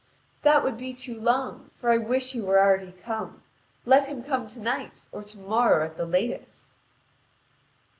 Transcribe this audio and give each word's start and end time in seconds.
"That 0.41 0.63
would 0.63 0.77
be 0.79 0.95
too 0.95 1.21
long; 1.21 1.69
for 1.75 1.91
I 1.91 1.99
wish 1.99 2.31
he 2.33 2.41
were 2.41 2.57
already 2.57 2.91
come. 2.91 3.43
Let 3.85 4.07
him 4.09 4.23
come 4.23 4.47
to 4.47 4.59
night, 4.59 5.03
or 5.11 5.21
to 5.21 5.37
morrow, 5.37 5.85
at 5.85 5.95
the 5.95 6.07
latest." 6.07 6.71